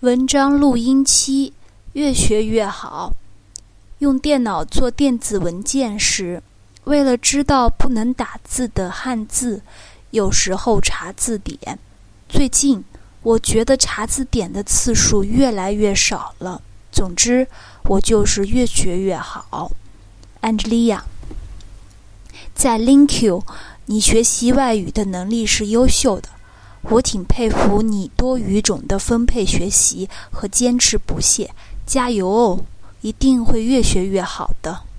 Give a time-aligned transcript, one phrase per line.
[0.00, 1.52] 文章录音期
[1.92, 3.12] 越学越好。
[3.98, 6.42] 用电脑做电子文件时，
[6.84, 9.60] 为了知道不能打字的汉字，
[10.10, 11.78] 有时候查字典。
[12.30, 12.82] 最近，
[13.20, 16.62] 我觉得查字典的次数越来越少了。
[16.90, 17.46] 总之，
[17.84, 19.70] 我就是越学越好。
[20.40, 21.00] Angelia，
[22.54, 23.42] 在 LingQ，
[23.84, 26.30] 你学习外语的能力是优秀的。
[26.82, 31.50] 我挺佩服你多语种的分配学习和坚持不懈，
[31.86, 32.60] 加油哦！
[33.02, 34.82] 一定会越学越好的。